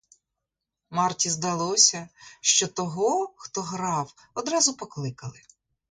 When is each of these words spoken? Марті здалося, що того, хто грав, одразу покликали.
Марті 0.89 1.29
здалося, 1.29 2.09
що 2.41 2.67
того, 2.67 3.33
хто 3.37 3.61
грав, 3.61 4.13
одразу 4.33 4.73
покликали. 4.77 5.41